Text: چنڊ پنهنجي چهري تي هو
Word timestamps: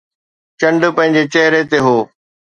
چنڊ 0.59 0.81
پنهنجي 0.95 1.23
چهري 1.33 1.61
تي 1.69 1.77
هو 1.85 1.97